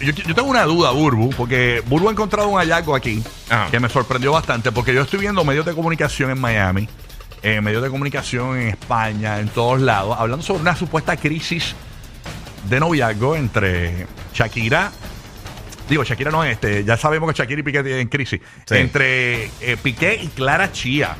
[0.00, 3.70] Yo, yo tengo una duda, Burbu, porque Burbu ha encontrado un hallazgo aquí Ajá.
[3.70, 6.88] que me sorprendió bastante, porque yo estoy viendo medios de comunicación en Miami,
[7.42, 11.74] eh, medios de comunicación en España, en todos lados, hablando sobre una supuesta crisis
[12.68, 14.90] de noviazgo entre Shakira.
[15.88, 18.40] Digo, Shakira no, este, ya sabemos que Shakira y Piqué tienen crisis.
[18.64, 18.74] Sí.
[18.76, 21.16] Entre eh, Piqué y Clara Chía.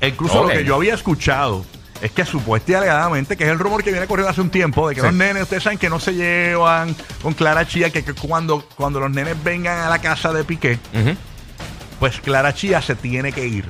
[0.00, 0.48] Incluso Ok.
[0.48, 1.64] lo que yo había escuchado
[2.04, 4.88] es que supuestamente y alegadamente, que es el rumor que viene corriendo hace un tiempo,
[4.88, 5.06] de que Sí.
[5.06, 9.00] los nenes, ustedes saben que no se llevan con Clara Chía, que, que cuando, cuando
[9.00, 10.78] los nenes vengan a la casa de Piqué,
[11.98, 13.64] pues Clara Chía se tiene que ir.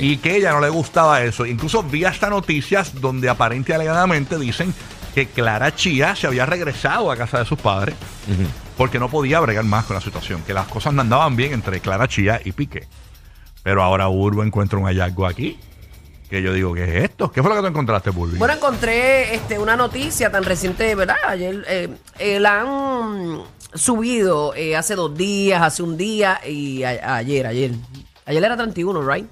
[0.00, 1.44] Y que ella no le gustaba eso.
[1.46, 4.72] Incluso vi hasta noticias donde aparente y alegadamente dicen
[5.14, 7.96] que Clara Chía se había regresado a casa de sus padres
[8.76, 11.80] porque no podía bregar más con la situación, que las cosas no andaban bien entre
[11.80, 12.86] Clara Chía y Piqué.
[13.64, 15.58] Pero ahora Urbo encuentra un hallazgo aquí.
[16.30, 17.30] Que yo digo, ¿qué es esto?
[17.32, 18.38] ¿Qué fue lo que tú encontraste, Burby?
[18.38, 21.16] Bueno, encontré este, una noticia tan reciente, ¿verdad?
[21.26, 21.88] Ayer eh,
[22.20, 23.42] eh, la han
[23.74, 27.72] subido eh, hace dos días, hace un día y a- ayer, ayer.
[28.26, 29.26] Ayer era 31, ¿right?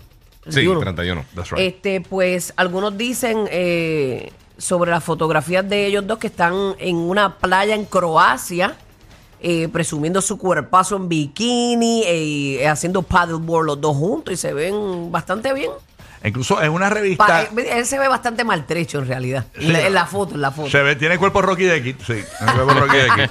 [0.48, 1.24] Sí, 31.
[1.36, 1.60] That's right.
[1.60, 7.36] Este, pues algunos dicen eh, sobre las fotografías de ellos dos que están en una
[7.38, 8.74] playa en Croacia,
[9.40, 15.12] eh, presumiendo su cuerpazo en bikini y haciendo paddleboard los dos juntos y se ven
[15.12, 15.70] bastante bien.
[16.24, 17.26] Incluso en una revista.
[17.26, 19.44] Pa- eh, él se ve bastante maltrecho en realidad.
[19.58, 19.66] Sí.
[19.74, 20.70] En la- foto, en la foto.
[20.70, 21.96] Se ve, tiene el cuerpo Rocky de Kid.
[22.06, 23.30] Sí, el cuerpo Rocky de Kid.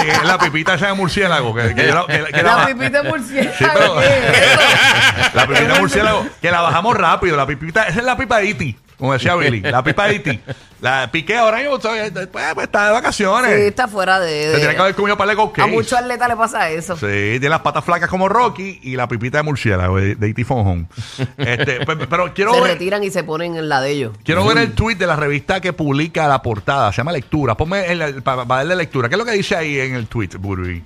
[0.00, 1.54] Sí, es la pipita esa de murciélago.
[1.54, 4.00] Que, que, yo- que- que la la, pipita de murciélago.
[5.34, 6.26] La pipita de murciélago.
[6.40, 7.36] Que la bajamos rápido.
[7.36, 8.76] La pipita, esa es la pipa de Iti.
[8.98, 9.60] Como decía Billy.
[9.60, 10.40] La pipa de Iti.
[10.80, 11.78] La piqué ahora mismo.
[11.78, 13.54] pues, pues, está de vacaciones.
[13.54, 14.28] Sí, está fuera de.
[14.42, 16.94] Se de- tiene que haber comido para a muchos atletas le pasa eso.
[16.96, 20.44] Sí, tiene las patas flacas como Rocky y la pipita de murciélago de, de E.T.
[20.44, 20.88] Fonjón.
[21.38, 24.12] Este, pues, pero quiero se ver, retiran y se ponen en la de ellos.
[24.24, 26.92] quiero ver el tweet de la revista que publica la portada.
[26.92, 27.56] Se llama Lectura.
[27.56, 29.08] Ponme el, para, darle lectura.
[29.08, 30.82] ¿Qué es lo que dice ahí en el tweet, Burby?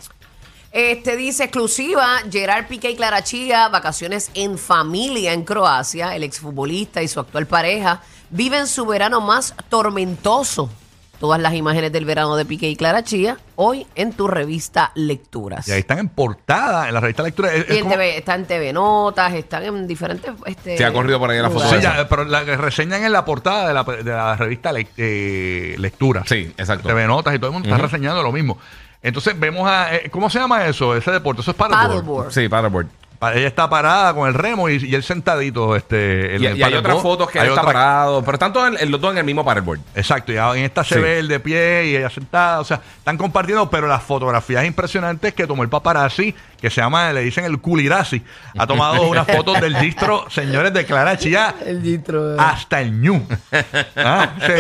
[0.81, 6.15] Este dice exclusiva, Gerard Piqué y Clara Chía, vacaciones en familia en Croacia.
[6.15, 8.00] El exfutbolista y su actual pareja
[8.31, 10.71] viven su verano más tormentoso.
[11.19, 15.67] Todas las imágenes del verano de Piqué y Clara Chía, hoy en tu revista Lecturas.
[15.67, 17.53] Y ahí están en portada, en la revista Lectura.
[17.53, 20.31] Es- Y es en como- TV, está en TV Notas, están en diferentes...
[20.47, 23.11] Este, Sí, ha corrido por ahí la foto Sí, ya, pero la que reseñan en
[23.11, 26.22] la portada de la, de la revista Lec- eh, Lectura.
[26.25, 26.87] Sí, exacto.
[26.87, 28.56] TV Notas y todo el mundo está reseñando lo mismo.
[29.03, 29.94] Entonces vemos a...
[29.94, 30.97] eh, ¿Cómo se llama eso?
[30.97, 31.42] Ese deporte.
[31.42, 31.88] Eso es paddleboard.
[31.88, 32.32] Paddleboard.
[32.32, 32.86] Sí, paddleboard.
[33.19, 35.75] Pa- Ella está parada con el remo y, y él sentadito.
[35.75, 36.84] Este, en Y, el y hay paddleboard.
[36.86, 38.22] otras fotos que Hay él está otra- parado.
[38.22, 39.81] Pero están todos en, en los dos en el mismo paddleboard.
[39.97, 41.00] Exacto, y en esta se Sí.
[41.00, 45.34] ve el de pie y ella sentada, o sea, están compartiendo, pero las fotografías impresionantes
[45.34, 48.22] que tomó el paparazzi, que se llama, le dicen el culirasi,
[48.56, 52.34] ha tomado unas fotos del distro, señores, de Clara Chía, El gistro.
[52.34, 52.37] eh.
[52.38, 53.26] hasta el ñu.
[53.97, 54.53] Ah, sí.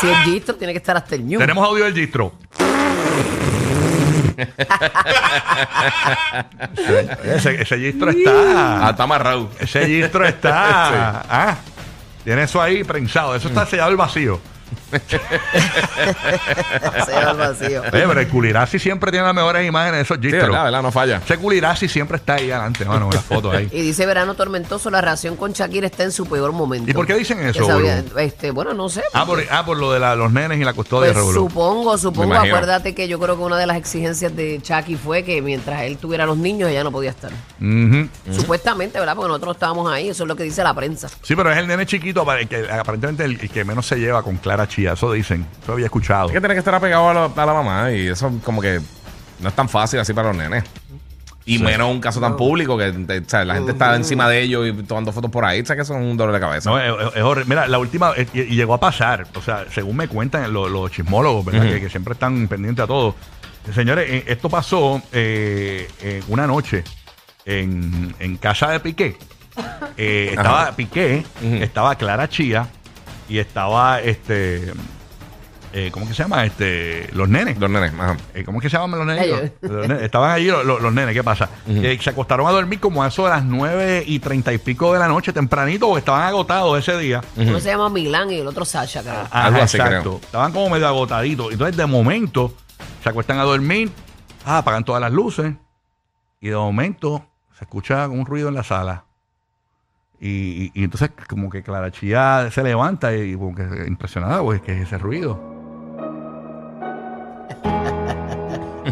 [0.00, 1.38] Si es gistro, tiene que estar hasta el ñu.
[1.38, 2.32] Tenemos audio del distro.
[7.24, 8.90] Ese, ese gistro Ah, está.
[8.90, 9.50] está amarrado.
[9.58, 11.22] Ese gistro está.
[11.28, 11.56] Ah,
[12.24, 13.34] tiene eso ahí prensado.
[13.34, 14.40] Eso está sellado el vacío.
[17.06, 17.80] Se va al vacío.
[17.80, 20.48] Oye, pero el culirasi siempre tiene las mejores imágenes de esos Sí, gistros.
[20.48, 21.20] verdad, verdad, no falla.
[21.24, 23.68] Ese culirasi siempre está ahí adelante, mano, en las fotos ahí.
[23.76, 26.90] Y dice verano tormentoso, la relación con Shakira está en su peor momento.
[26.90, 27.66] ¿Y por qué dicen eso,
[28.18, 29.02] este, bueno, no sé.
[29.12, 32.26] Ah, por, ah, por lo de la- los nenes y la custodia, Pues supongo, supongo.
[32.34, 32.54] Imagino.
[32.56, 35.98] Acuérdate que yo creo que una de las exigencias de Chucky fue que mientras él
[35.98, 37.30] tuviera los niños, ella no podía estar.
[37.60, 38.08] Ujú.
[38.32, 39.14] Supuestamente, ¿verdad?
[39.14, 41.08] Porque nosotros no estábamos ahí, eso es lo que dice la prensa.
[41.22, 43.96] Sí, pero es el nene chiquito, para el que, aparentemente el, el que menos se
[43.96, 44.85] lleva con Clara Chía.
[44.94, 45.46] Eso dicen.
[45.62, 46.26] Eso había escuchado.
[46.28, 48.80] Es que tiene que estar apegado a, la- a la mamá y eso como que
[49.40, 50.64] no es tan fácil así para los nenes.
[51.48, 54.40] Y menos un caso tan público que te- o sea, la gente está encima de
[54.42, 55.60] ellos y tomando fotos por ahí.
[55.60, 56.70] O sea, que eso es un dolor de cabeza.
[56.70, 57.48] No, es, es horrible.
[57.48, 60.68] Mira, la última, eh, y, y llegó a pasar, o sea, según me cuentan los,
[60.70, 61.62] los chismólogos, ¿verdad?
[61.68, 63.14] Que, que siempre están pendientes a todo.
[63.72, 66.82] Señores, eh, esto pasó eh, eh, una noche
[67.44, 69.16] en, en casa de Piqué.
[69.96, 70.72] Eh, estaba.
[70.72, 72.66] Piqué, estaba Clara Chía
[73.28, 74.72] y estaba este.
[75.72, 76.44] eh, ¿Cómo que se llama?
[76.46, 77.58] Este, los nenes.
[77.58, 78.16] Los nenes, ajá.
[78.34, 79.24] Eh, ¿Cómo es que se llaman los nenes?
[79.24, 79.40] Ellos.
[79.60, 80.02] Los- los nenes.
[80.04, 81.48] Estaban allí los, los- los nenes, ¿qué pasa?
[81.66, 84.92] Que se acostaron a dormir como a eso de las 9 y 30 y pico
[84.92, 87.20] de la noche, tempranito, porque estaban agotados ese día.
[87.36, 89.14] Uno se llama Milán y el otro Sasha, creo.
[89.14, 90.00] Ajá, Algo así, exacto.
[90.02, 90.20] creo.
[90.22, 91.52] Estaban como medio agotaditos.
[91.52, 92.54] Entonces, de momento,
[93.02, 93.90] se acuestan a dormir,
[94.44, 95.52] ah, apagan todas las luces
[96.40, 97.26] y de momento
[97.58, 99.04] se escucha un ruido en la sala.
[100.20, 104.62] Y, y- y entonces como que Clara Chía se levanta y como que impresionada, pues,
[104.62, 105.38] que es ese ruido.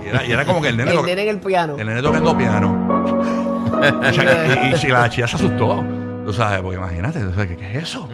[0.04, 1.76] Y era, y era como que el nene, El nene en el piano.
[1.78, 3.04] el nene tocando piano.
[3.74, 5.84] Y, Sha- y- y Clara Chía se asustó.
[6.24, 8.08] Tú sabes, porque imagínate, o sea, ¿qué, qué es eso?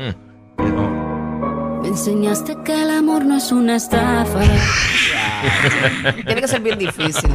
[0.59, 4.41] Y no, Me enseñaste que el amor no es una estafa.
[6.27, 7.31] Tiene que ser bien difícil.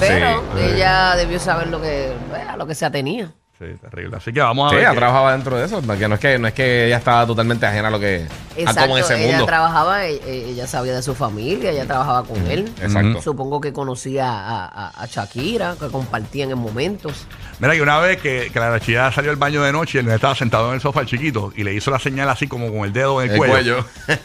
[0.00, 0.74] Pero Sí.
[0.74, 2.12] ella debió saber lo que,
[2.48, 3.34] a lo que se atenía.
[3.58, 4.18] Sí, terrible.
[4.18, 4.84] Así que vamos a Sí, ver.
[4.84, 5.80] ella trabajaba dentro de eso.
[5.80, 8.26] Que no es que, no es que ella estaba totalmente ajena a lo que.
[8.28, 9.46] a Exacto, como en ese ella mundo.
[9.46, 12.70] trabajaba, e- e- ella sabía de su familia, ella trabajaba con él.
[12.82, 13.22] Exacto.
[13.22, 17.26] Supongo que conocía a, a- a Shakira, que compartían en momentos.
[17.58, 20.04] Mira, que una vez que, que la chilla salió al baño de noche y el
[20.04, 22.70] nene estaba sentado en el sofá el chiquito y le hizo la señal así como
[22.70, 23.86] con el dedo en el, El cuello.
[24.06, 24.08] cuello.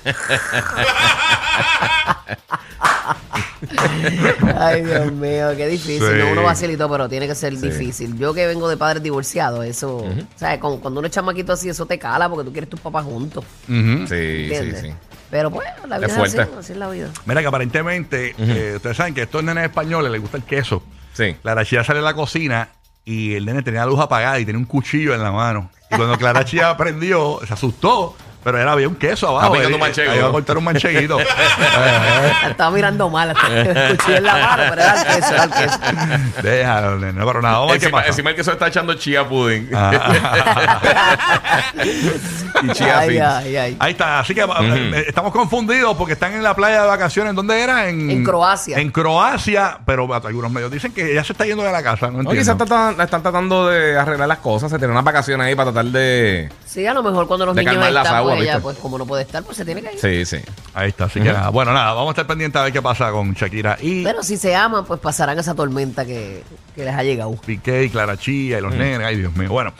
[4.57, 6.00] Ay, Dios mío, qué difícil.
[6.01, 6.13] Sí.
[6.19, 8.18] No, uno vacilito, pero tiene que ser difícil.
[8.18, 10.06] Yo que vengo de padres divorciados, eso,
[10.36, 10.60] ¿sabes?
[10.60, 13.44] Con- Cuando uno es chamaquito así, eso te cala porque tú quieres tus papás juntos.
[13.68, 14.81] Sí, sí, ¿entiendes?
[14.81, 14.94] sí.
[15.30, 17.07] Pero pues, la vida Es es, así, así es la vida.
[17.25, 20.84] Mira que aparentemente, eh, ustedes saben que a estos nenes españoles les gusta el queso.
[21.13, 21.36] Sí.
[21.42, 22.69] Clara Chía sale a la cocina
[23.06, 25.69] y el nene tenía la luz apagada y tenía un cuchillo en la mano.
[25.89, 29.48] Y cuando Clara Chía aprendió, se asustó, pero era había un queso abajo.
[29.48, 30.16] Ah, picando Él- un manchego.
[30.16, 31.18] iba a cortar un mancheguito.
[31.72, 35.50] Eh, eh, Estaba mirando mal, cuchillo en la mano, pero era el queso, era el
[35.52, 35.80] queso.
[36.42, 36.98] Déjalo.
[37.14, 39.70] No, pero nada, vamos Encima, el que se está echando chía pudding.
[39.74, 40.80] Ah.
[42.64, 43.22] y chía Ay, seeds.
[43.26, 43.78] ay, ay.
[43.80, 47.34] Ahí está, así que eh, estamos confundidos porque están en la playa de vacaciones.
[47.36, 47.88] ¿Dónde era?
[47.90, 48.78] En, En Croacia.
[48.78, 52.08] En Croacia, pero algunos medios dicen que ella se está yendo de la casa.
[52.08, 52.42] No No, entiendo.
[52.42, 55.92] quizás están, están tratando de arreglar las cosas, se tienen unas vacaciones ahí para tratar
[55.92, 56.50] de.
[56.66, 58.98] Sí, a lo mejor cuando los De niños calmar las están, pues ella, pues como
[58.98, 60.00] no puede estar, pues se tiene que ir.
[60.00, 60.44] Sí, sí.
[60.74, 61.50] Ahí está, así que nada.
[61.50, 64.38] Bueno, nada, vamos a estar pendientes a ver qué pasa con Shakira y Pero si
[64.38, 66.44] se aman, pues pasarán esa tormenta que,
[66.75, 67.31] que les ha llegado.
[67.45, 69.06] Piqué y Clara Chía y los nenes.
[69.06, 69.50] Ay, Dios mío.
[69.50, 69.74] Bueno,